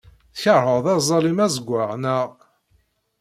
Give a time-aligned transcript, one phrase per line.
[0.33, 2.29] Tkeṛheḍ aẓalim azegzaw, naɣ?